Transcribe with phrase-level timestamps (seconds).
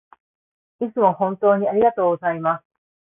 [0.79, 2.65] いつも本当にありがとうございます